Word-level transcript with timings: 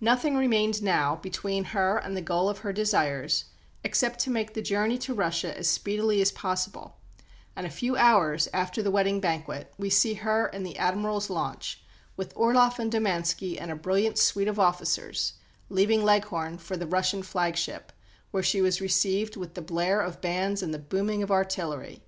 Nothing 0.00 0.34
remained 0.36 0.82
now 0.82 1.14
between 1.14 1.62
her 1.66 1.96
and 1.96 2.16
the 2.16 2.20
goal 2.20 2.48
of 2.48 2.58
her 2.66 2.72
desires, 2.72 3.44
except 3.84 4.18
to 4.22 4.28
make 4.30 4.52
the 4.52 4.62
journey 4.62 4.98
to 4.98 5.14
Russia 5.14 5.56
as 5.56 5.68
speedily 5.70 6.20
as 6.20 6.32
possible, 6.32 6.96
and 7.54 7.64
a 7.64 7.70
few 7.70 7.94
hours 7.94 8.48
after 8.52 8.82
the 8.82 8.90
wedding 8.90 9.20
banquet 9.20 9.72
we 9.78 9.88
see 9.88 10.14
her 10.14 10.48
in 10.48 10.64
the 10.64 10.76
Admiral's 10.76 11.30
launch, 11.30 11.84
with 12.16 12.32
Orloff 12.34 12.80
and 12.80 12.90
Domanski 12.90 13.60
and 13.60 13.70
a 13.70 13.76
brilliant 13.76 14.18
suite 14.18 14.48
of 14.48 14.58
officers, 14.58 15.34
leaving 15.68 16.02
Leghorn 16.02 16.58
for 16.58 16.76
the 16.76 16.88
Russian 16.88 17.22
flagship, 17.22 17.92
where 18.32 18.42
she 18.42 18.60
was 18.60 18.80
received 18.80 19.36
with 19.36 19.54
the 19.54 19.62
blare 19.62 20.00
of 20.00 20.20
bands 20.20 20.64
and 20.64 20.74
the 20.74 20.80
booming 20.80 21.22
of 21.22 21.30
artillery. 21.30 22.02